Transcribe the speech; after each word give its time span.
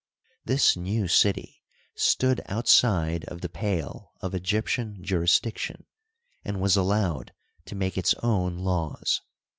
This 0.45 0.75
new 0.75 1.07
city 1.07 1.61
stood 1.93 2.41
outside 2.47 3.23
of 3.25 3.41
the 3.41 3.49
pale 3.49 4.13
of 4.19 4.33
Egyptian 4.33 4.97
jurisdiction, 5.03 5.85
and 6.43 6.59
was 6.59 6.75
allowed 6.75 7.33
to 7.65 7.75
make 7.75 7.99
its 7.99 8.15
own 8.23 8.57
laws. 8.57 9.21